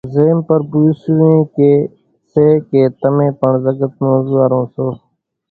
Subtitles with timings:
[0.13, 1.71] زيم پرڀُو اِيسُوئين ڪي
[2.31, 4.87] سي ڪي تمين پڻ زڳت نون انزوئارون سو